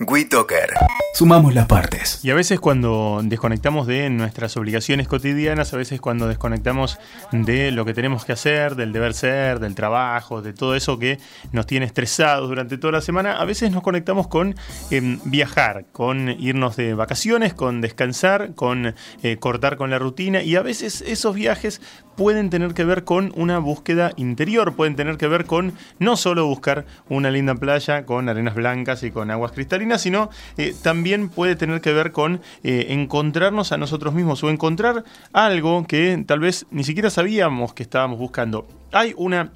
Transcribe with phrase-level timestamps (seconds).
[0.00, 0.74] WeToker.
[1.12, 2.24] Sumamos las partes.
[2.24, 7.00] Y a veces cuando desconectamos de nuestras obligaciones cotidianas, a veces cuando desconectamos
[7.32, 11.18] de lo que tenemos que hacer, del deber ser, del trabajo, de todo eso que
[11.50, 14.54] nos tiene estresados durante toda la semana, a veces nos conectamos con
[14.92, 18.94] em, viajar, con irnos de vacaciones, con descansar, con
[19.24, 21.80] eh, cortar con la rutina y a veces esos viajes
[22.18, 26.46] pueden tener que ver con una búsqueda interior, pueden tener que ver con no solo
[26.46, 31.54] buscar una linda playa con arenas blancas y con aguas cristalinas, sino eh, también puede
[31.54, 36.66] tener que ver con eh, encontrarnos a nosotros mismos o encontrar algo que tal vez
[36.72, 38.66] ni siquiera sabíamos que estábamos buscando.
[38.90, 39.52] Hay una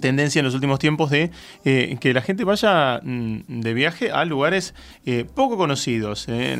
[0.00, 1.30] tendencia en los últimos tiempos de
[1.64, 4.74] eh, que la gente vaya mm, de viaje a lugares
[5.06, 6.56] eh, poco conocidos, eh,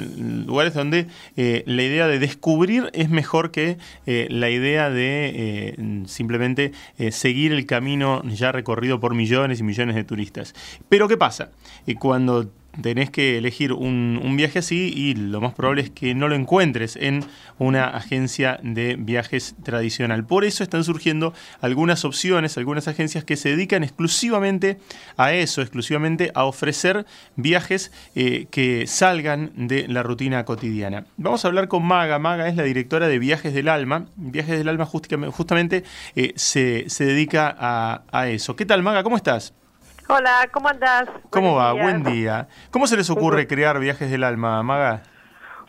[0.46, 1.06] lugares donde
[1.36, 6.72] la idea de descubrir es mejor que la idea de simplemente
[7.10, 10.54] seguir el camino ya recorrido por millones y millones de turistas.
[10.88, 11.50] Pero ¿qué pasa?
[11.98, 16.34] cuando tenés que elegir un, viaje así y lo más probable es que no lo
[16.34, 17.24] encuentres en
[17.58, 20.24] una agencia de viajes tradicional.
[20.24, 24.78] Por eso están surgiendo algunas opciones, algunas agencias que se dedican exclusivamente
[25.16, 31.04] a eso, exclusivamente a ofrecer viajes eh, que salgan de la rutina cotidiana.
[31.16, 32.18] Vamos a hablar con Maga.
[32.18, 34.06] Maga es la directora de Viajes del Alma.
[34.16, 35.84] Viajes del Alma justamente
[36.14, 38.56] eh, se, dedica a, a eso.
[38.56, 39.02] ¿Qué tal, Maga?
[39.02, 39.52] ¿Cómo estás?
[40.12, 41.08] Hola, ¿cómo andás?
[41.30, 41.72] ¿Cómo va?
[41.72, 42.48] Buen día.
[42.72, 45.04] ¿Cómo se les ocurre crear Viajes del Alma, Maga?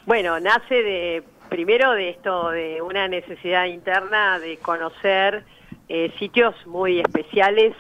[0.07, 5.45] Bueno, nace de primero de esto, de una necesidad interna de conocer
[5.87, 7.75] eh, sitios muy especiales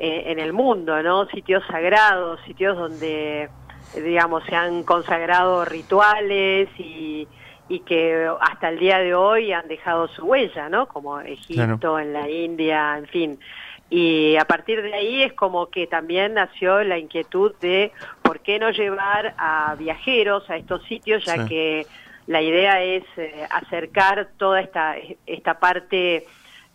[0.00, 1.26] eh, en el mundo, ¿no?
[1.26, 3.48] Sitios sagrados, sitios donde,
[3.94, 7.28] digamos, se han consagrado rituales y,
[7.86, 10.88] que hasta el día de hoy han dejado su huella, ¿no?
[10.88, 13.40] Como Egipto, en la India, en fin.
[13.90, 17.90] Y a partir de ahí es como que también nació la inquietud de
[18.22, 21.86] por qué no llevar a viajeros a estos sitios, ya que
[22.28, 24.94] la idea es eh, acercar toda esta,
[25.26, 26.24] esta parte,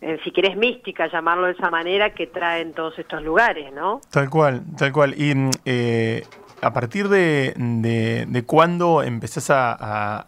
[0.02, 4.02] eh, si querés mística, llamarlo de esa manera, que traen todos estos lugares, ¿no?
[4.10, 5.14] Tal cual, tal cual.
[5.16, 6.22] Y mm, eh,
[6.60, 10.26] a partir de, de, cuándo empezás a, a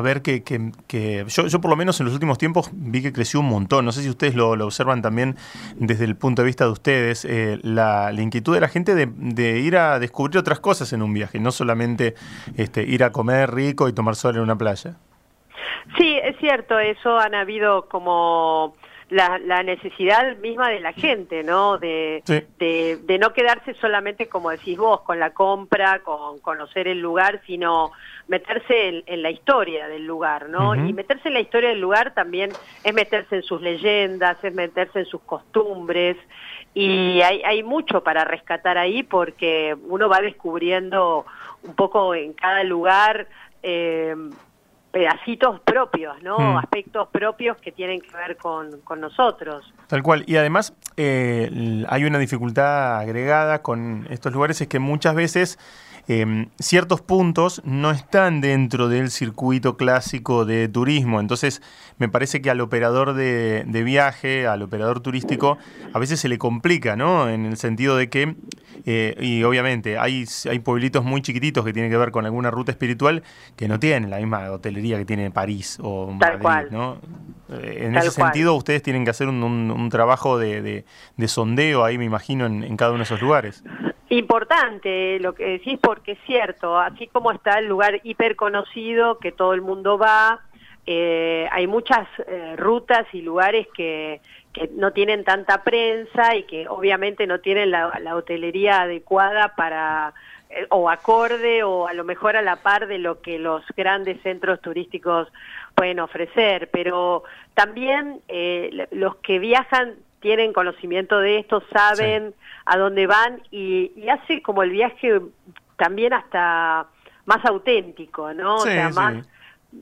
[0.00, 3.40] ver que, que, yo, yo, por lo menos en los últimos tiempos vi que creció
[3.40, 3.84] un montón.
[3.84, 5.36] No sé si ustedes lo, observan también
[5.76, 9.76] desde el punto de vista de ustedes, eh, la, inquietud de la gente de, ir
[9.76, 12.14] a descubrir otras cosas en un viaje, no solamente
[12.56, 14.96] este, ir a comer rico y tomar sol en una playa.
[15.96, 18.74] Sí, es cierto, eso han habido como
[19.08, 21.78] la, la, necesidad misma de la gente, ¿no?
[21.78, 27.00] De, de, de, no quedarse solamente, como decís vos, con la compra, con conocer el
[27.00, 27.92] lugar, sino
[28.28, 30.74] meterse en, la historia del lugar, ¿no?
[30.74, 32.50] Y meterse en la historia del lugar también
[32.82, 36.16] es meterse en sus leyendas, es meterse en sus costumbres,
[36.74, 41.24] y hay, hay mucho para rescatar ahí porque uno va descubriendo
[41.62, 43.28] un poco en cada lugar
[43.62, 44.14] eh,
[44.90, 46.38] pedacitos propios, ¿no?
[46.38, 46.56] Hmm.
[46.58, 49.72] Aspectos propios que tienen que ver con, con nosotros.
[49.86, 50.24] Tal cual.
[50.26, 55.58] Y además eh, hay una dificultad agregada con estos lugares, es que muchas veces
[56.08, 61.18] Em, ciertos puntos no están dentro del circuito clásico de turismo.
[61.18, 61.62] Entonces,
[61.98, 65.58] me parece que al operador de, viaje, al operador turístico,
[65.92, 67.28] a veces se le complica, ¿no?
[67.28, 68.36] En el sentido de que,
[68.84, 72.70] eh, y obviamente, hay, hay pueblitos muy chiquititos que tienen que ver con alguna ruta
[72.70, 73.24] espiritual
[73.56, 76.98] que no tienen la misma hotelería que tiene París o Madrid, ¿no?
[77.48, 80.84] Eh, en ese sentido, ustedes tienen que hacer un, trabajo de,
[81.26, 83.64] sondeo ahí, me imagino, en cada uno de esos lugares.
[84.08, 89.32] Importante lo que decís porque es cierto, así como está el lugar hiper conocido que
[89.32, 90.42] todo el mundo va,
[90.86, 94.20] eh, hay muchas eh, rutas y lugares que,
[94.52, 100.14] que, no tienen tanta prensa y que obviamente no tienen la, la hotelería adecuada para
[100.48, 104.22] eh, o acorde o a lo mejor a la par de lo que los grandes
[104.22, 105.26] centros turísticos
[105.74, 107.24] pueden ofrecer, pero
[107.54, 108.20] también
[108.92, 112.34] los que viajan tienen conocimiento de esto, saben
[112.64, 115.20] a dónde van y, hace como el viaje
[115.76, 116.86] también hasta
[117.26, 118.56] más auténtico, ¿no?
[118.56, 119.26] o sea, más,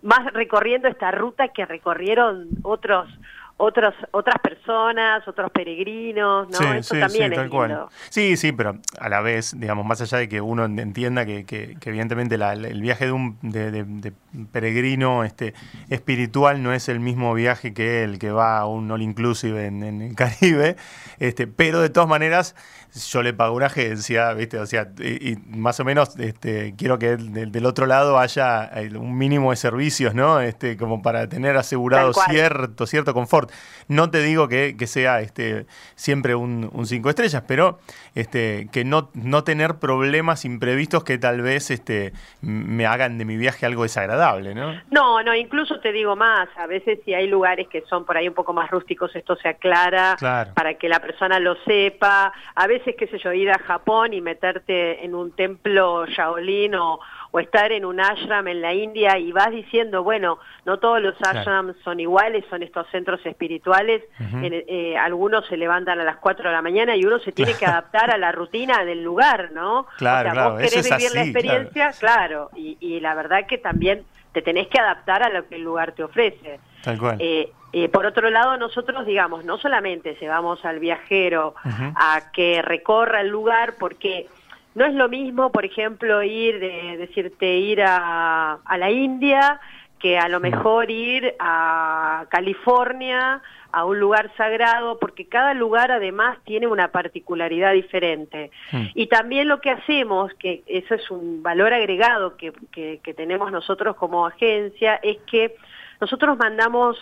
[0.02, 3.08] más recorriendo esta ruta que recorrieron otros
[3.56, 6.58] otros, otras personas, otros peregrinos, ¿no?
[6.58, 7.88] Sí, Eso también es lindo.
[8.10, 11.76] Sí, sí, pero a la vez, digamos, más allá de que uno entienda que, que,
[11.84, 14.12] evidentemente el viaje de un de,
[14.50, 15.54] peregrino este,
[15.88, 19.82] espiritual no es el mismo viaje que el que va a un all inclusive en,
[19.82, 20.76] el Caribe,
[21.18, 22.56] este, pero de todas maneras
[22.94, 24.58] yo le pago una agencia, ¿viste?
[24.58, 29.18] O sea, y, más o menos este, quiero que del, otro lado haya eh, un
[29.18, 30.40] mínimo de servicios, ¿no?
[30.40, 33.50] Este, como para tener asegurado cierto, cierto confort.
[33.88, 37.78] No te digo que, sea este, siempre un, cinco estrellas, pero
[38.14, 42.12] este, que no, no tener problemas imprevistos que tal vez este,
[42.42, 44.80] me hagan de mi viaje algo desagradable, ¿no?
[44.90, 48.28] No, no, incluso te digo más, a veces si hay lugares que son por ahí
[48.28, 50.16] un poco más rústicos, esto se aclara
[50.54, 52.32] para que la persona lo sepa.
[52.54, 57.00] A veces, qué sé yo, ir a Japón y meterte en un templo Shaolin o,
[57.34, 61.16] o estar en un ashram en la India y vas diciendo, bueno, no todos los
[61.20, 64.04] ashrams son iguales, son estos centros espirituales,
[64.40, 67.66] eh, algunos se levantan a las 4 de la mañana y uno se tiene que
[67.66, 69.86] adaptar a la rutina del lugar, ¿no?
[69.98, 74.04] Claro, o sea, vos querés vivir la experiencia, claro, y, y, la verdad que también
[74.34, 76.58] te tenés que adaptar a lo que el lugar te ofrece.
[76.82, 77.16] Tal cual.
[77.20, 83.20] Eh, eh, por otro lado, nosotros, digamos, no solamente llevamos al viajero a que recorra
[83.20, 84.26] el lugar, porque
[84.74, 89.60] no es lo mismo, por ejemplo, ir, de, decirte, ir a, la India
[89.98, 93.40] que a lo mejor ir a California,
[93.74, 98.50] a un lugar sagrado, porque cada lugar además tiene una particularidad diferente.
[98.94, 103.96] Y también lo que hacemos, que eso es un valor agregado que, que tenemos nosotros
[103.96, 105.56] como agencia, es que
[106.00, 106.98] nosotros mandamos,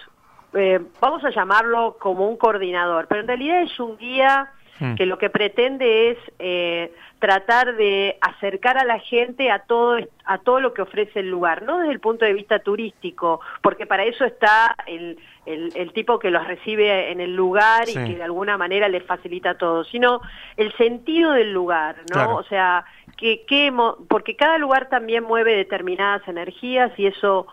[0.54, 4.94] eh, vamos a llamarlo como un coordinador, pero en realidad es un guía Hmm.
[4.94, 10.38] que lo que pretende es eh, tratar de acercar a la gente a todo, a
[10.38, 14.04] todo lo que ofrece el lugar, no desde el punto de vista turístico, porque para
[14.04, 18.56] eso está el, el, tipo que los recibe en el lugar y que de alguna
[18.56, 20.20] manera les facilita todo, sino
[20.56, 22.36] el sentido del lugar, ¿no?
[22.36, 22.84] O sea,
[23.16, 23.72] que, que,
[24.08, 27.46] porque cada lugar también mueve determinadas energías y eso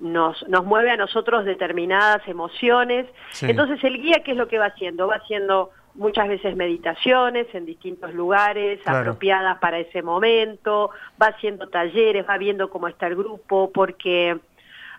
[0.00, 3.06] nos, nos mueve a nosotros determinadas emociones.
[3.40, 5.06] Entonces el guía, ¿qué es lo que va haciendo?
[5.06, 10.90] Va haciendo muchas veces meditaciones en distintos lugares apropiadas para ese momento,
[11.20, 14.38] va haciendo talleres, va viendo cómo está el grupo, porque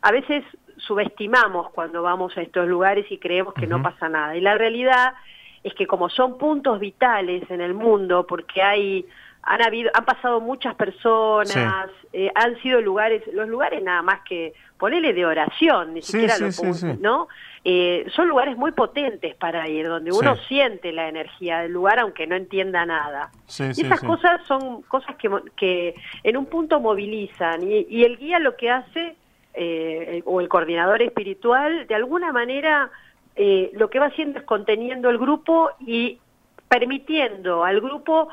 [0.01, 0.44] a veces
[0.78, 4.36] subestimamos cuando vamos a estos lugares y creemos que no pasa nada.
[4.36, 5.13] Y la realidad
[5.63, 9.06] es que como son puntos vitales en el mundo, porque hay
[9.44, 14.54] han habido han pasado muchas personas eh, han sido lugares los lugares nada más que
[14.78, 16.48] ponerle de oración ni siquiera lo
[17.01, 17.28] no
[17.65, 22.27] eh, son lugares muy potentes para ir, donde uno siente la energía del lugar aunque
[22.27, 23.31] no entienda nada.
[23.57, 28.57] y esas cosas son cosas que, que en un punto movilizan y, el guía lo
[28.57, 29.15] que hace,
[29.54, 32.92] eh, o el coordinador espiritual, de alguna manera
[33.36, 36.19] eh, lo que va haciendo es conteniendo el grupo y
[36.68, 38.27] permitiendo al grupo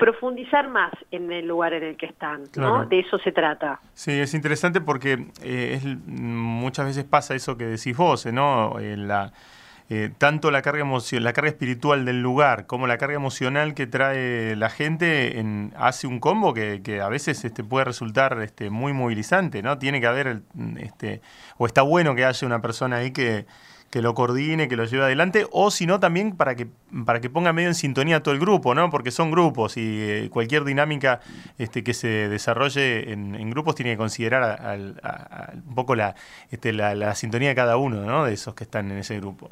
[0.00, 2.86] profundizar más en el lugar en el que están, ¿no?
[2.86, 3.80] De eso se trata.
[3.92, 8.80] Sí, es interesante porque eh, es, muchas veces pasa eso que decís vos, ¿no?
[8.80, 9.32] Eh, la,
[9.90, 13.86] eh, tanto la carga emoción, la carga espiritual del lugar como la carga emocional que
[13.86, 18.70] trae la gente en, hace un combo que, que, a veces este, puede resultar este,
[18.70, 19.78] muy movilizante, ¿no?
[19.78, 20.40] Tiene que haber,
[20.78, 21.20] este,
[21.58, 23.44] o está bueno que haya una persona ahí que
[23.90, 26.68] que lo coordine, que lo lleve adelante, o si no también para que,
[27.04, 28.88] para que ponga medio en sintonía todo el grupo, ¿no?
[28.88, 31.20] Porque son grupos y eh, cualquier dinámica
[31.58, 34.78] este, que se desarrolle en, grupos tiene que considerar
[35.66, 36.14] un poco la,
[36.52, 38.24] este, la, la, sintonía de cada uno, ¿no?
[38.24, 39.50] De esos que están en ese grupo.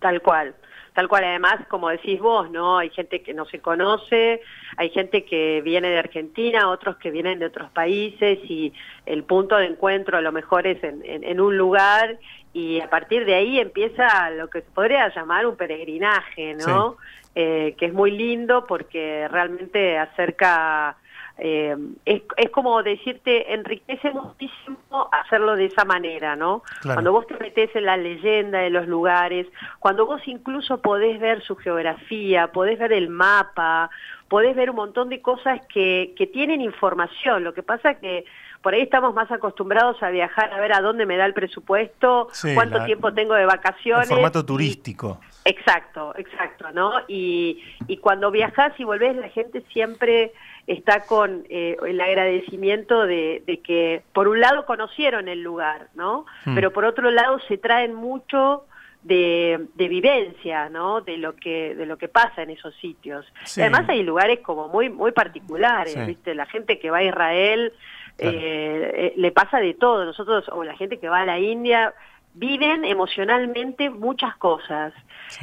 [0.00, 0.56] Tal cual.
[0.94, 2.76] Tal cual, además, como decís vos, ¿no?
[2.76, 4.42] Hay gente que no se conoce,
[4.76, 8.74] hay gente que viene de Argentina, otros que vienen de otros países y
[9.06, 12.18] el punto de encuentro a lo mejor es en, en un lugar
[12.52, 16.96] y a partir de ahí empieza lo que se podría llamar un peregrinaje, ¿no?
[17.34, 20.96] Eh, que es muy lindo porque realmente acerca,
[21.38, 26.62] eh, es, es, como decirte, enriquece muchísimo hacerlo de esa manera, ¿no?
[26.82, 29.46] Cuando vos te metes en la leyenda de los lugares,
[29.78, 33.88] cuando vos incluso podés ver su geografía, podés ver el mapa,
[34.28, 38.26] podés ver un montón de cosas que, que tienen información, lo que pasa que
[38.62, 42.28] por ahí estamos más acostumbrados a viajar a ver a dónde me da el presupuesto,
[42.54, 44.08] cuánto tiempo tengo de vacaciones.
[44.08, 45.20] El formato turístico.
[45.44, 46.92] exacto, exacto, ¿no?
[47.08, 50.32] Y, y cuando viajas y volvés, la gente siempre
[50.66, 56.24] está con eh, el agradecimiento de, que, por un lado, conocieron el lugar, ¿no?
[56.44, 56.54] Hmm.
[56.54, 58.64] Pero por otro lado, se traen mucho
[59.02, 61.00] de, de, vivencia, ¿no?
[61.00, 63.26] De lo que de lo que pasa en esos sitios.
[63.56, 66.36] Además hay lugares como muy muy particulares, ¿viste?
[66.36, 67.72] La gente que va a Israel
[68.18, 70.04] eh, eh, le pasa de todo.
[70.04, 71.94] Nosotros, o la gente que va a la India,
[72.34, 74.92] viven emocionalmente muchas cosas.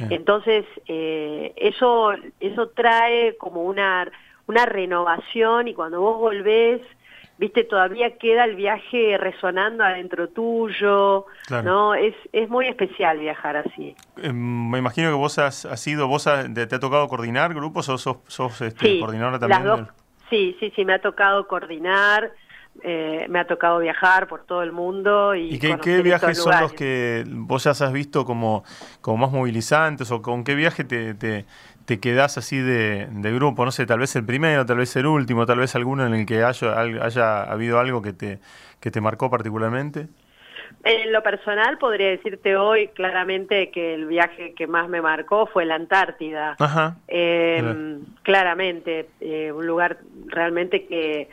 [0.08, 4.10] Entonces, eh, eso, eso trae como una,
[4.46, 6.80] una renovación y cuando vos volvés,
[7.38, 11.26] viste, todavía queda el viaje resonando adentro tuyo,
[11.64, 11.94] ¿no?
[11.94, 13.96] Es, es muy especial viajar así.
[14.22, 18.18] Em, me imagino que vos has, sido, vos te, ha tocado coordinar grupos o sos,
[18.28, 19.88] sos este, coordinadora también.
[20.28, 22.32] sí, sí, sí, me ha tocado coordinar.
[22.82, 25.34] Eh, me ha tocado viajar por todo el mundo.
[25.34, 28.64] ¿Y, ¿Y qué, viajes son los que vos ya has visto como,
[29.00, 31.44] como más movilizantes o con qué viaje te, te,
[31.84, 33.64] te quedás así de, grupo?
[33.64, 36.26] No sé, tal vez el primero, tal vez el último, tal vez alguno en el
[36.26, 38.38] que haya, haya habido algo que te,
[38.80, 40.08] que te marcó particularmente.
[40.84, 45.66] En lo personal podría decirte hoy claramente que el viaje que más me marcó fue
[45.66, 46.56] la Antártida.
[46.58, 46.96] Ajá.
[47.08, 51.28] Em, claramente, eh, un lugar realmente que,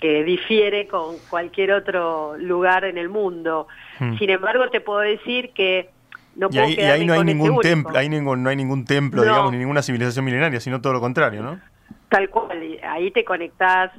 [0.00, 3.68] que difiere con cualquier otro lugar en el mundo.
[3.98, 4.16] Hmm.
[4.16, 5.90] Sin embargo, te puedo decir que
[6.36, 9.58] no y ahí, no hay ningún templo, ahí ningún, no hay ningún templo, digamos, ni
[9.58, 11.60] ninguna civilización milenaria, sino todo lo contrario, ¿no?
[12.08, 13.92] Tal cual, ahí te conectás,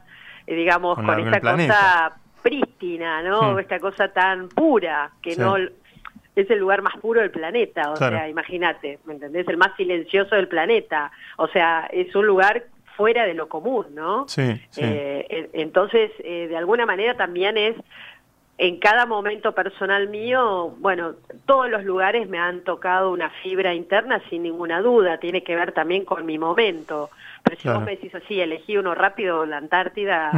[0.48, 3.54] eh, digamos, con, esta cosa prístina, ¿no?
[3.54, 3.60] Hmm.
[3.60, 8.28] Esta cosa tan pura, que no es el lugar más puro del planeta, o sea,
[8.28, 9.48] imagínate, ¿me entendés?
[9.48, 12.64] El más silencioso del planeta, o sea, es un lugar
[13.02, 14.28] fuera de lo común, ¿no?
[14.28, 14.82] Sí, sí.
[14.84, 17.76] Eh, entonces, eh, de alguna manera también es
[18.60, 21.14] en cada momento personal mío, bueno,
[21.48, 25.72] todos los lugares me han tocado una fibra interna sin ninguna duda, tiene que ver
[25.72, 27.10] también con mi momento.
[27.42, 30.32] Pero si vos me decís así, elegí uno rápido, la Antártida,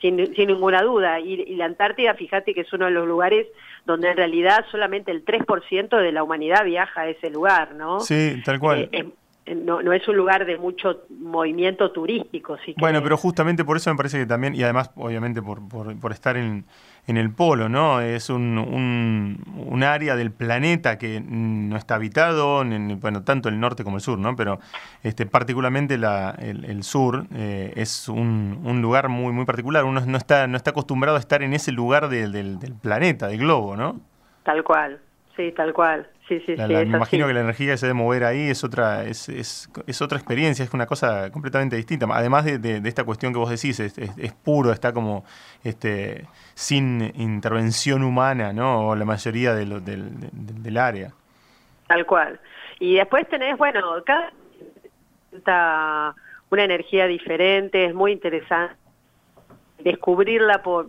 [0.00, 1.20] sin, ninguna duda.
[1.20, 3.46] Y, la Antártida, fíjate que es uno de los lugares
[3.84, 8.00] donde en realidad solamente el 3% de la humanidad viaja a ese lugar, ¿no?
[8.00, 8.88] Sí, tal cual.
[8.90, 9.06] Eh,
[9.54, 12.56] no, no es un lugar de mucho movimiento turístico.
[12.64, 16.12] Sí Bueno, pero justamente por eso me parece que también, y además obviamente por, por,
[16.12, 16.64] estar en,
[17.06, 18.00] en, el polo, ¿no?
[18.00, 23.84] Es un, un, área del planeta que no está habitado, en, bueno, tanto el norte
[23.84, 24.36] como el sur, ¿no?
[24.36, 24.60] Pero
[25.02, 29.84] este, particularmente la, el, sur eh, es un, un, lugar muy, muy particular.
[29.84, 33.38] Uno no está, no está acostumbrado a estar en ese lugar del, del planeta, del
[33.38, 34.00] globo, ¿no?
[34.42, 35.00] Tal cual,
[35.36, 39.04] sí, tal cual me imagino que la energía que se debe mover ahí es otra,
[39.04, 42.06] es, es, es, otra experiencia, es una cosa completamente distinta.
[42.10, 45.24] Además de, de, esta cuestión que vos decís, es, es, puro, está como
[45.64, 48.88] este, sin intervención humana, ¿no?
[48.88, 51.12] O la mayoría de lo, del, del, área.
[51.88, 52.38] Tal cual.
[52.78, 54.32] Y después tenés, bueno, cada
[56.50, 58.76] una energía diferente, es muy interesante
[59.78, 60.88] descubrirla por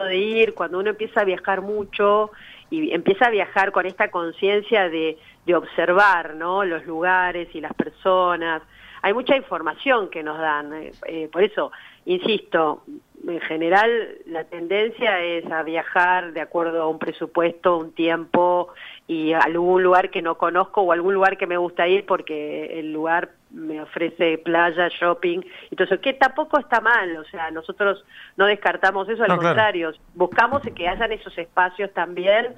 [0.00, 2.32] de ir, cuando uno empieza a viajar mucho,
[2.74, 6.64] y empieza a viajar con esta conciencia de, de observar ¿no?
[6.64, 8.62] los lugares y las personas.
[9.02, 11.70] Hay mucha información que nos dan, eh, eh, por eso,
[12.06, 12.82] insisto,
[13.26, 13.90] en general
[14.26, 18.68] la tendencia es a viajar de acuerdo a un presupuesto, un tiempo
[19.06, 22.92] y algún lugar que no conozco o algún lugar que me gusta ir porque el
[22.92, 28.04] lugar me ofrece playa, shopping, entonces que tampoco está mal, o sea, nosotros
[28.36, 32.54] no descartamos eso, al contrario, buscamos que hayan esos espacios también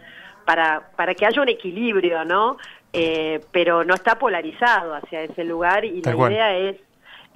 [0.47, 2.57] para, para que haya un equilibrio, ¿no?
[2.93, 6.77] Eh, pero no está polarizado hacia ese lugar y la idea es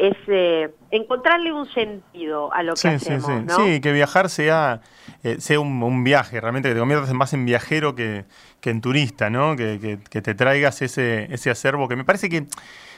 [0.00, 3.57] es eh, encontrarle un sentido a lo que hacemos, sí, ¿no?
[3.57, 4.80] sí, que viajar sea,
[5.23, 8.25] eh, sea un, viaje, realmente que te conviertas más en viajero que,
[8.61, 9.57] que en turista, ¿no?
[9.57, 12.47] Que, que, te traigas ese, ese acervo que me parece que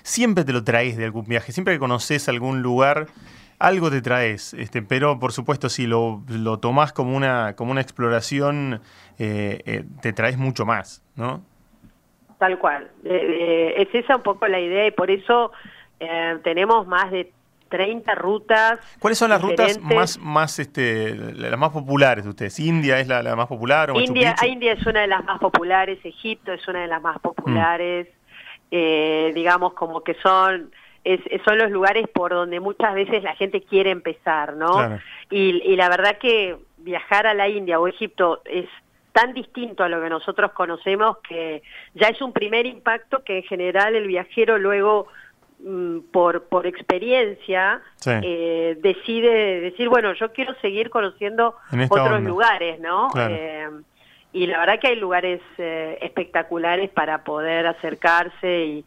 [0.03, 3.09] siempre te lo traes de algún viaje, siempre que conoces algún lugar,
[3.59, 7.81] algo te traes, este, pero por supuesto si lo, lo tomás como una, como una
[7.81, 8.81] exploración,
[9.19, 11.43] eh, te traes mucho más, ¿no?
[12.39, 15.53] Tal cual, es esa un poco la idea y por eso
[16.03, 17.33] eh, tenemos más de
[17.69, 18.81] 30 rutas.
[18.99, 22.59] ¿Cuáles son las rutas más, más este, las más populares de ustedes?
[22.59, 23.93] ¿India es la, más popular?
[23.93, 27.21] O India, India es una de las más populares, Egipto es una de las más
[27.21, 28.09] populares,
[28.73, 30.73] eh, digamos como que son
[31.05, 34.99] es, son los lugares por donde muchas veces la gente quiere empezar, ¿no?
[35.31, 38.69] Y, y la verdad que viajar a la India o Egipto es
[39.13, 41.63] tan distinto a lo que nosotros conocemos que
[41.95, 45.07] ya es un primer impacto que en general el viajero luego
[46.11, 51.57] por, por experiencia eh, decide decir, bueno, yo quiero seguir conociendo
[51.89, 53.09] otros lugares, ¿no?
[53.17, 53.69] Eh,
[54.33, 58.85] y la verdad que hay lugares eh, espectaculares para poder acercarse y,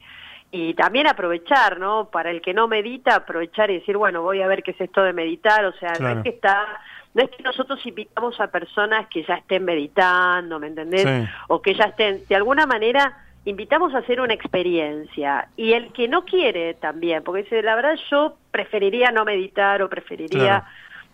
[0.51, 2.10] y también aprovechar, ¿no?
[2.10, 5.03] Para el que no medita, aprovechar y decir, bueno, voy a ver qué es esto
[5.03, 6.65] de meditar, o sea, no es que está
[7.13, 11.29] no es que nosotros invitamos a personas que ya estén meditando, ¿me entendés?
[11.48, 16.07] O que ya estén, de alguna manera, invitamos a hacer una experiencia y el que
[16.07, 20.63] no quiere también, porque dice, la verdad yo preferiría no meditar o preferiría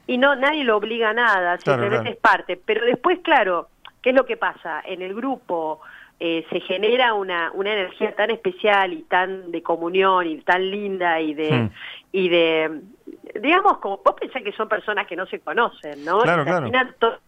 [0.07, 3.67] y no nadie lo obliga a nada, simplemente es parte, pero después claro,
[4.01, 4.81] ¿qué es lo que pasa?
[4.85, 5.81] En el grupo
[6.19, 11.19] eh, se genera una, una energía tan especial y tan de comunión y tan linda
[11.19, 11.69] y de, Hmm.
[12.13, 12.81] y de
[13.41, 16.19] digamos, como vos pensás que son personas que no se conocen, ¿no?
[16.19, 16.89] Claro, Y claro.
[16.99, 17.19] todos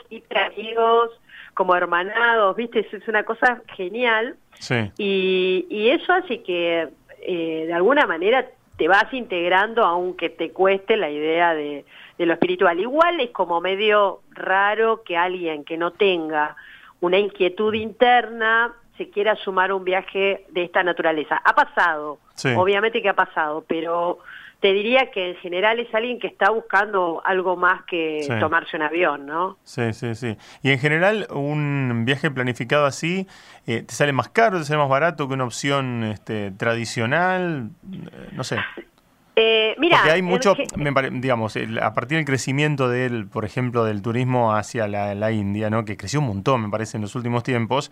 [0.56, 1.12] amigos,
[1.54, 2.80] como hermanados, ¿viste?
[2.80, 4.92] Es, es una cosa genial Sí.
[4.98, 6.88] y, y eso hace que
[7.22, 8.46] eh, de alguna manera
[8.78, 11.86] te vas integrando aunque te cueste la idea de,
[12.18, 12.80] de lo espiritual.
[12.80, 16.56] Igual es como medio raro que alguien que no tenga
[17.02, 21.42] una inquietud interna se quiera sumar a un viaje de esta naturaleza.
[21.44, 22.50] Ha pasado, Sí.
[22.56, 24.20] obviamente que ha pasado, pero
[24.64, 28.32] te diría que en general es alguien que está buscando algo más que Sí.
[28.40, 29.58] tomarse un avión, ¿no?
[29.66, 30.38] Sí, sí, sí.
[30.62, 33.28] Y en general, un viaje planificado así,
[33.68, 37.72] eh, ¿te sale más caro, te sale más barato que una opción este, tradicional?
[37.92, 38.56] Eh, no sé.
[39.36, 43.46] Eh, mira, Porque hay mucho, me pare- digamos, el- a partir del crecimiento del, por
[43.46, 45.86] ejemplo, del turismo hacia la, la India, ¿no?
[45.86, 47.92] que creció un montón, me parece, en los últimos tiempos,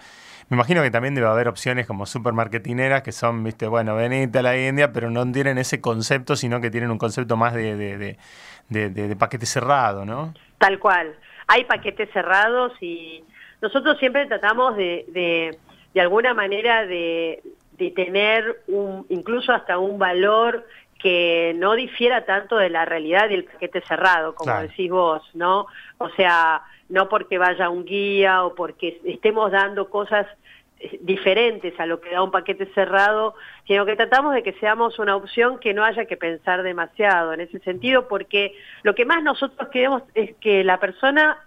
[0.49, 4.41] me imagino que también debe haber opciones como supermarketineras que son, viste, bueno, venite a
[4.43, 7.97] la India, pero no tienen ese concepto, sino que tienen un concepto más de, de,
[7.97, 8.17] de,
[8.69, 10.35] de- de- de paquete cerrado, ¿no?
[10.59, 11.15] Tal cual.
[11.47, 13.23] Hay paquetes cerrados y
[13.63, 15.57] nosotros siempre tratamos de, de,
[15.95, 17.41] de alguna manera de,
[17.77, 20.67] de tener un, incluso hasta un valor
[21.01, 24.67] que no difiera tanto de la realidad del paquete cerrado, como Claro.
[24.67, 25.65] decís vos, ¿no?
[25.97, 30.27] O sea, no porque vaya un guía o porque estemos dando cosas
[30.79, 33.33] eh, diferentes a lo que da un paquete cerrado,
[33.65, 37.41] sino que tratamos de que seamos una opción que no haya que pensar demasiado en
[37.41, 38.53] ese sentido, porque
[38.83, 41.37] lo que más nosotros queremos es que la persona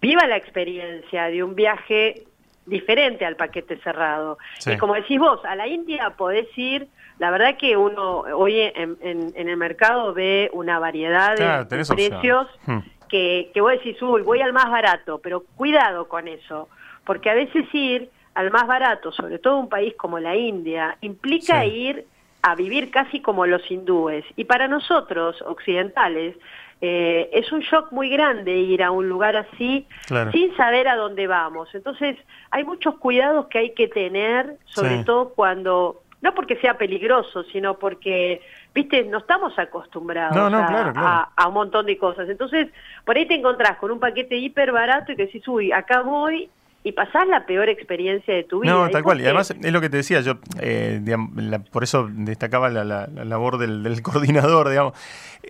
[0.00, 2.24] viva la experiencia de un viaje
[2.68, 4.38] diferente al paquete cerrado.
[4.58, 4.72] Sí.
[4.72, 8.96] Y como decís vos, a la India podés ir, la verdad que uno hoy en,
[9.00, 12.46] en- en el mercado ve una variedad de Claro, precios.
[12.66, 12.78] Hmm.
[13.08, 16.68] que, que vos decís, uy, voy al más barato, pero cuidado con eso,
[17.04, 21.62] porque a veces ir al más barato, sobre todo un país como la India, implica
[21.62, 21.68] Sí.
[21.70, 22.04] ir
[22.42, 24.24] a vivir casi como los hindúes.
[24.36, 26.36] Y para nosotros, occidentales,
[26.80, 30.30] eh, es un shock muy grande ir a un lugar así Claro.
[30.32, 31.68] sin saber a dónde vamos.
[31.74, 32.16] Entonces,
[32.50, 35.04] hay muchos cuidados que hay que tener, sobre Sí.
[35.04, 38.40] todo cuando, no porque sea peligroso, sino porque,
[38.74, 41.06] viste, no estamos acostumbrados No, no, a, claro, claro.
[41.08, 42.28] a- a un montón de cosas.
[42.28, 42.68] Entonces,
[43.04, 46.48] por ahí te encontrás con un paquete hiper barato y que decís, uy, acá voy
[46.84, 48.72] y pasás la peor experiencia de tu vida.
[48.72, 49.20] No, tal cual.
[49.20, 52.84] Y además es lo que te decía, yo eh, digam- la- por eso destacaba la,
[52.84, 54.94] la- la labor del, del coordinador, digamos,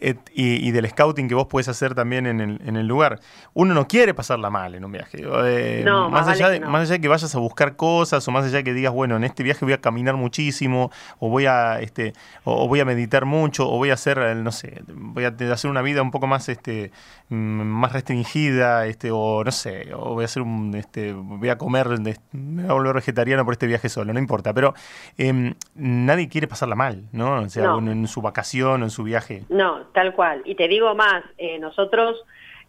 [0.00, 3.20] eh, y, y del scouting que vos puedes hacer también en el, en el lugar.
[3.54, 5.18] Uno no quiere pasarla mal en un viaje.
[5.22, 6.70] eh, No, más, más allá vale de, no.
[6.70, 9.16] más allá de que vayas a buscar cosas o más allá de que digas, bueno,
[9.16, 12.14] en este viaje voy a caminar muchísimo o voy a este
[12.44, 15.34] o, o voy a meditar mucho o voy a hacer, eh, no sé, voy a
[15.52, 16.90] hacer una vida un poco más este
[17.28, 21.58] mm, más restringida, este o no sé, o voy a hacer un este voy a
[21.58, 21.86] comer,
[22.32, 24.74] me voy a volver vegetariano por este viaje solo, no importa, pero
[25.16, 27.42] em, nadie quiere pasarla mal, ¿no?
[27.42, 27.78] O sea, No.
[27.78, 29.44] en su vacación o en su viaje.
[29.48, 30.42] No, tal cual.
[30.44, 32.16] Y te digo más, eh, nosotros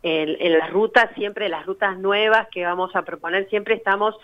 [0.04, 4.16] en, en las rutas, siempre las rutas nuevas que vamos a proponer, siempre estamos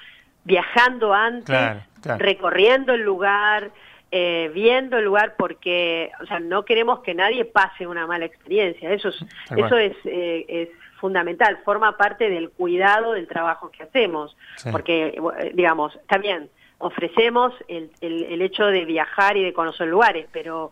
[0.43, 2.23] viajando antes, Claro, claro.
[2.23, 3.71] recorriendo el lugar,
[4.11, 8.91] eh, viendo el lugar, porque, o sea, no queremos que nadie pase una mala experiencia.
[8.91, 9.15] Eso es,
[9.57, 10.69] eso es, eh, es
[11.05, 14.69] fundamental, forma parte del cuidado del trabajo que hacemos, Sí.
[14.71, 15.07] porque,
[15.39, 20.71] eh, digamos, bien, ofrecemos el, el, el hecho de viajar y de conocer lugares, pero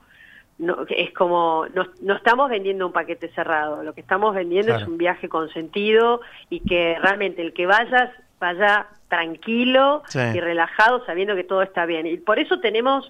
[0.57, 4.81] no, es como, no, no estamos vendiendo un paquete cerrado, lo que estamos vendiendo Claro.
[4.83, 10.19] es un viaje con sentido y que realmente el que vayas vaya tranquilo Sí.
[10.35, 12.07] y relajado sabiendo que todo está bien.
[12.07, 13.09] Y por eso tenemos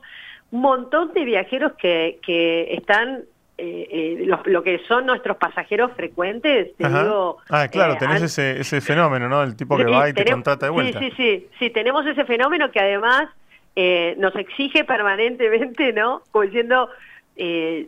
[0.52, 3.24] un montón de viajeros que, que están,
[3.66, 3.88] eh,
[4.20, 7.04] eh, lo, lo que son nuestros pasajeros frecuentes, te Ajá.
[7.04, 7.38] digo...
[7.50, 9.42] ah, claro, eh, tenés han- ese, ese fenómeno, ¿no?
[9.44, 11.00] El tipo que Sí, va y te contrata de vuelta.
[11.00, 13.30] Sí, sí, sí, sí, tenemos ese fenómeno que además
[13.76, 16.22] eh, nos exige permanentemente, ¿no?
[16.32, 16.90] Como diciendo,
[17.38, 17.88] eh,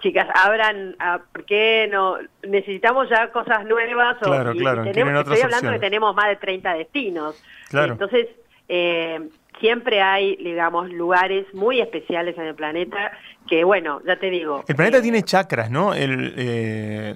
[0.00, 2.18] chicas, abran, ah, ¿por qué no?
[2.42, 4.16] Necesitamos ya cosas nuevas.
[4.22, 5.80] o- Claro, y- y claro, tenemos, otras estoy hablando opciones.
[5.80, 7.42] que tenemos más de 30 destinos.
[7.70, 7.92] Claro.
[7.92, 8.26] Entonces,
[8.68, 9.20] eh,
[9.60, 13.12] siempre hay, digamos, lugares muy especiales en el planeta
[13.48, 14.64] que, bueno, ya te digo.
[14.68, 15.94] El planeta eh, tiene chakras, ¿no?
[15.94, 17.14] El, eh,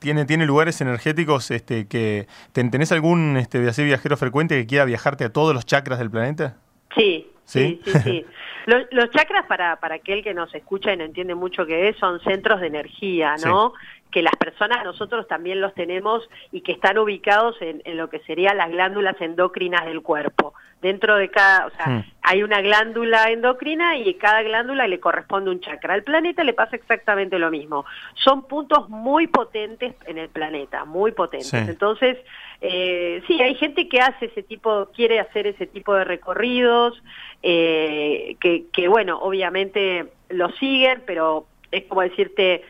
[0.00, 2.26] tiene, tiene lugares energéticos este, que...
[2.52, 6.10] ten- ¿Tenés algún este, así viajero frecuente que quiera viajarte a todos los chakras del
[6.10, 6.56] planeta?
[6.96, 7.80] Sí, ¿Sí?
[7.84, 8.26] sí, sí, sí.
[8.66, 11.98] Los, los chakras, para, para aquel que nos escucha y no entiende mucho qué es,
[11.98, 13.74] son centros de energía, ¿no?
[14.14, 16.22] Que las personas nosotros también los tenemos
[16.52, 20.54] y que están ubicados en, lo que serían las glándulas endocrinas del cuerpo.
[20.80, 22.04] Dentro de cada, o sea, hmm.
[22.22, 25.94] hay una glándula endocrina y cada glándula le corresponde un chakra.
[25.94, 27.86] Al planeta le pasa exactamente lo mismo.
[28.14, 31.52] Son puntos muy potentes en el planeta, muy potentes.
[31.52, 32.16] Entonces,
[32.60, 37.02] eh, sí, hay gente que hace ese tipo, quiere hacer ese tipo de recorridos,
[37.42, 42.62] eh, que, que bueno, obviamente lo siguen, pero es como decirte,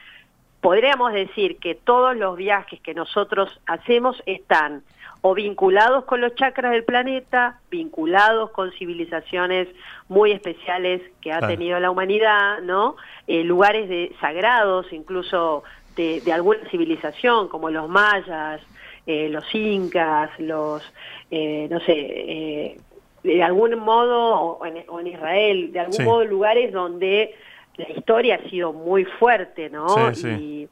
[0.65, 4.83] podríamos decir que todos los viajes que nosotros hacemos están
[5.21, 9.69] o vinculados con los chakras del planeta, vinculados con civilizaciones
[10.09, 12.97] muy especiales que ha tenido la humanidad, ¿no?
[13.27, 15.65] Eh, lugares de sagrados, incluso
[15.97, 18.63] de, alguna civilización, como los mayas,
[19.07, 20.83] eh, los incas, los,
[21.31, 22.79] eh, no sé,
[23.23, 27.35] de algún modo, o en, Israel, de algún modo lugares donde
[27.77, 29.87] la historia ha sido muy fuerte, ¿no?
[30.13, 30.69] Y,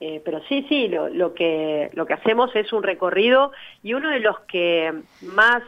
[0.00, 4.10] eh, pero sí, sí, lo, lo, que, lo que hacemos es un recorrido y uno
[4.10, 5.62] de los que más,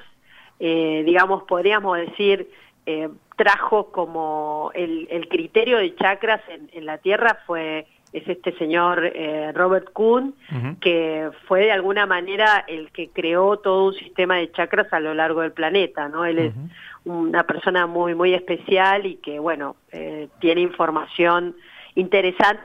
[0.59, 2.51] eh, digamos, podríamos decir,
[2.87, 8.53] eh, trajo como el, el, criterio de chakras en, en, la Tierra fue es este
[8.59, 9.13] señor
[9.55, 10.37] Robert Kuhn,
[10.81, 15.15] que fue de alguna manera el que creó todo un sistema de chakras a lo
[15.15, 16.25] largo del planeta, ¿no?
[16.25, 16.55] Él es
[17.05, 21.57] una persona muy, muy especial y que, bueno, eh, tiene información
[21.95, 22.63] interesante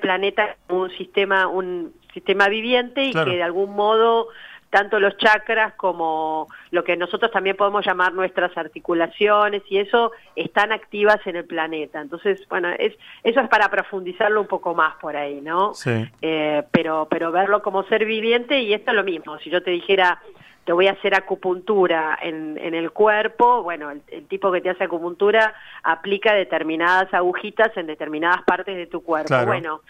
[0.00, 4.28] planeta un sistema un sistema viviente y que de algún modo
[4.72, 10.72] tanto los chakras como lo que nosotros también podemos llamar nuestras articulaciones y eso están
[10.72, 12.00] activas en el planeta.
[12.00, 15.74] Entonces, bueno, es, eso es para profundizarlo un poco más por ahí, ¿no?
[15.74, 16.08] Sí.
[16.22, 19.38] Eh, pero, pero verlo como ser viviente y esto es lo mismo.
[19.40, 20.22] Si yo te dijera,
[20.64, 24.84] te voy a hacer acupuntura en, en el cuerpo, bueno, el, tipo que te hace
[24.84, 29.34] acupuntura aplica determinadas agujitas en determinadas partes de tu cuerpo.
[29.44, 29.80] Bueno,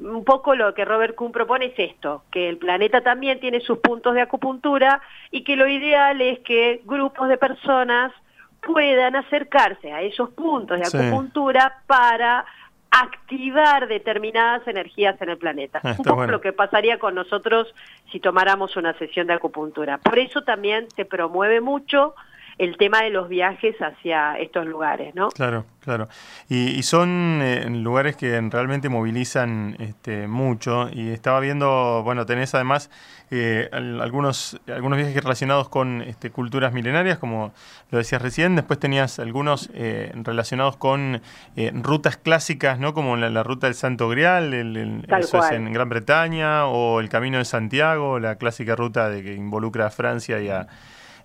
[0.00, 3.78] un poco lo que Robert Kuhn propone es esto, que el planeta también tiene sus
[3.78, 8.12] puntos de acupuntura y que lo ideal es que grupos de personas
[8.60, 12.44] puedan acercarse a esos puntos de acupuntura para
[12.92, 15.80] activar determinadas energías en el planeta.
[15.82, 17.74] Ah, un poco lo que pasaría con nosotros
[18.10, 19.96] si tomáramos una sesión de acupuntura.
[19.98, 22.14] Por eso también se promueve mucho
[22.58, 25.28] el tema de los viajes hacia estos lugares, ¿no?
[25.30, 26.08] Claro, claro.
[26.48, 30.88] Y, son eh, lugares que realmente movilizan este, mucho.
[30.92, 32.90] Y estaba viendo, bueno, tenés además
[33.30, 37.52] eh, algunos, algunos viajes relacionados con este, culturas milenarias, como
[37.90, 38.56] lo decías recién.
[38.56, 41.22] Después tenías algunos eh, relacionados con
[41.82, 42.92] rutas clásicas, ¿no?
[42.92, 47.38] Como la, ruta del Santo Grial, el, eso es en Gran Bretaña, o el Camino
[47.38, 50.66] de Santiago, la clásica ruta de que involucra a Francia y a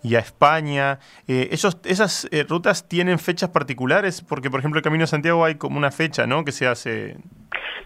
[0.04, 1.00] y a España.
[1.28, 4.22] Eh, ¿Esas eh, rutas tienen fechas particulares?
[4.22, 6.44] Porque, por ejemplo, el Camino de Santiago hay como una fecha, ¿no?
[6.44, 7.18] Que se hace...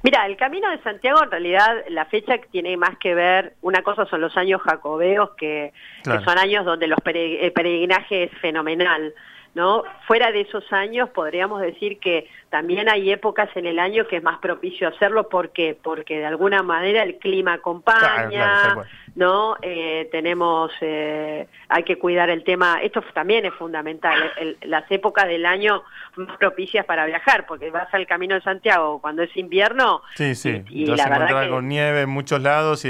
[0.04, 4.06] Mira, el Camino de Santiago en realidad la fecha tiene más que ver, una cosa
[4.06, 9.13] son los años jacobeos, que, son años donde los el peregrinaje es fenomenal.
[9.54, 9.84] ¿No?
[10.08, 14.24] Fuera de esos años podríamos decir que también hay épocas en el año que es
[14.24, 18.76] más propicio hacerlo porque porque de alguna manera el clima acompaña,
[19.16, 19.58] ¿no?
[19.62, 25.46] Eh, tenemos eh, hay que cuidar el tema, esto también es fundamental, las épocas del
[25.46, 25.84] año
[26.16, 30.64] más propicias para viajar, porque vas al Camino de Santiago cuando es invierno sí, sí.
[30.70, 32.90] y, la verdad que, con nieve en muchos lados y,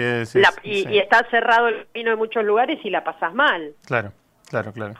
[0.64, 3.74] y está cerrado el camino en muchos lugares y la pasas mal.
[3.86, 4.12] Claro.
[4.52, 4.96] Claro, claro.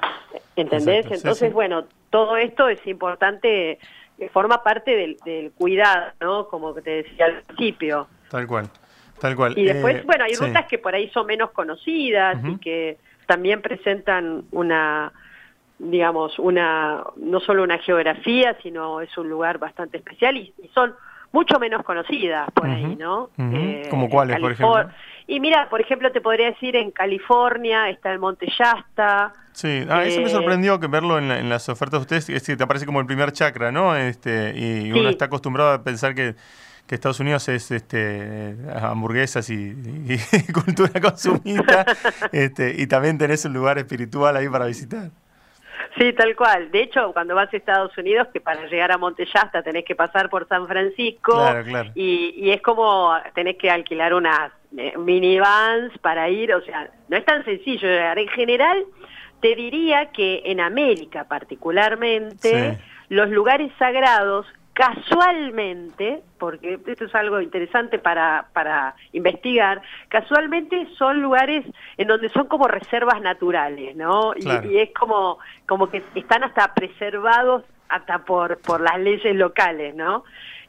[0.56, 1.06] ¿Entendés?
[1.12, 3.80] Entonces, bueno, todo esto es importante,
[4.18, 6.48] eh, forma parte del, cuidado, ¿no?
[6.48, 8.08] Como te decía al principio.
[8.30, 8.70] Tal cual,
[9.20, 9.58] tal cual.
[9.58, 13.62] Y después, eh, bueno, hay rutas que por ahí son menos conocidas y que también
[13.62, 15.12] presentan una,
[15.80, 20.96] digamos, una, no solo una geografía, sino es un lugar bastante especial y, son
[21.34, 23.32] mucho menos conocidas por ahí, ¿no?
[23.38, 24.90] Eh, ¿Como cuáles, por ejemplo?
[25.32, 29.32] Y mira, por ejemplo, te podría decir en California está el Monte Shasta.
[29.54, 32.58] Sí, ah, eso me eh, sorprendió que verlo en, las ofertas de ustedes, es que
[32.58, 33.96] te aparece como el primer chakra, ¿no?
[33.96, 36.36] Este, y uno está acostumbrado a pensar que,
[36.86, 39.74] que Estados Unidos es este, hamburguesas y,
[40.54, 41.86] cultura consumista,
[42.34, 45.12] este, y también tenés un lugar espiritual ahí para visitar.
[45.98, 46.72] Sí, tal cual.
[46.72, 49.96] De hecho, cuando vas a Estados Unidos, que para llegar a Monte Shasta tenés que
[49.96, 51.34] pasar por San Francisco,
[51.96, 57.18] Y, y es como tenés que alquilar unas eh, minivans para ir, o sea, no
[57.18, 58.18] es tan sencillo llegar.
[58.20, 58.86] En general,
[59.42, 62.78] te diría que en América particularmente,
[63.10, 71.66] los lugares sagrados casualmente, porque esto es algo interesante para, para investigar, casualmente son lugares
[71.98, 74.34] en donde son como reservas naturales, ¿no?
[74.36, 79.94] Y, y, es como, como que están hasta preservados hasta por, por las leyes locales,
[79.96, 80.24] ¿no?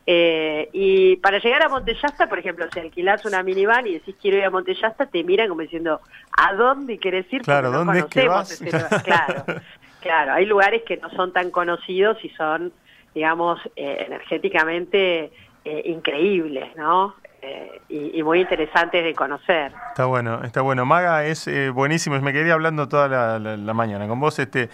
[0.05, 4.39] Eh, y para llegar a Montellasta, por ejemplo, si alquilás una minivan y decís quiero
[4.39, 6.01] ir a Montellasta, te miran como diciendo,
[6.37, 7.43] ¿a dónde quieres ir?
[7.43, 8.61] Claro, ¿dónde es que vas?
[9.05, 9.45] Claro,
[10.01, 12.73] claro, hay lugares que no son tan conocidos y son,
[13.15, 15.33] digamos, eh, energéticamente
[15.65, 17.15] eh, increíbles, ¿no?
[17.41, 19.73] Eh, y, muy interesantes de conocer.
[19.91, 20.85] Está bueno, está bueno.
[20.87, 24.71] Maga es eh, buenísimo, me quedé hablando toda la, mañana con vos, este,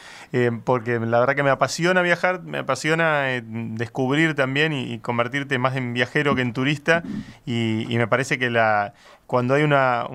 [0.64, 5.92] porque la verdad que me apasiona viajar, me apasiona descubrir también y, convertirte más en
[5.92, 7.02] viajero que en turista
[7.44, 8.94] y, me parece que la
[9.28, 10.06] cuando hay una,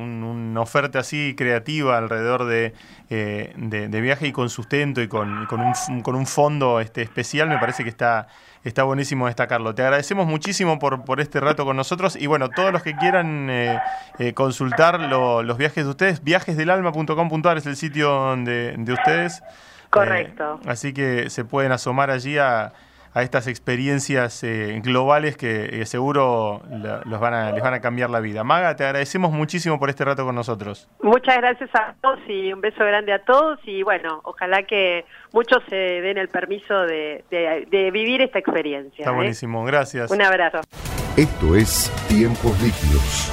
[0.58, 2.74] oferta así creativa alrededor de,
[3.10, 7.58] de, viaje y con sustento y con, con, un, con un fondo este, especial, me
[7.60, 8.28] parece que está
[8.64, 9.76] está buenísimo destacarlo.
[9.76, 13.50] Te agradecemos muchísimo por, por este rato con nosotros y bueno, todos los que quieran
[13.50, 13.80] eh,
[14.20, 19.44] eh, consultar los viajes de ustedes, viajesdelalma.com.ar es el sitio de, de ustedes.
[19.90, 20.60] Correcto.
[20.64, 22.74] Eh, así que se pueden asomar allí a
[23.14, 26.62] a estas experiencias eh, globales que eh, seguro
[27.06, 28.44] los van a, les van a cambiar la vida.
[28.44, 30.90] Maga, te agradecemos muchísimo por este rato con nosotros.
[31.02, 35.60] Muchas gracias a todos y un beso grande a todos y bueno, ojalá que muchos
[35.70, 37.24] se den el permiso de,
[37.92, 39.04] vivir esta experiencia.
[39.04, 39.16] Está ¿eh?
[39.16, 40.10] buenísimo, gracias.
[40.10, 40.62] Un abrazo.
[41.16, 43.32] Esto es Tiempos Líquidos